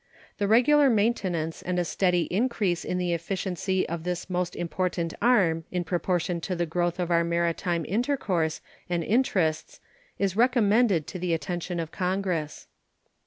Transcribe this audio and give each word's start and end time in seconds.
The 0.39 0.47
regular 0.47 0.89
maintenance 0.89 1.61
and 1.61 1.77
a 1.77 1.85
steady 1.85 2.23
increase 2.33 2.83
in 2.83 2.97
the 2.97 3.13
efficiency 3.13 3.87
of 3.87 4.03
this 4.03 4.31
most 4.31 4.55
important 4.55 5.13
arm 5.21 5.63
in 5.69 5.83
proportion 5.83 6.41
to 6.41 6.55
the 6.55 6.65
growth 6.65 6.99
of 6.99 7.11
our 7.11 7.23
maritime 7.23 7.85
intercourse 7.87 8.61
and 8.89 9.03
interests 9.03 9.79
is 10.17 10.35
recommended 10.35 11.05
to 11.05 11.19
the 11.19 11.35
attention 11.35 11.79
of 11.79 11.91
Congress. 11.91 12.65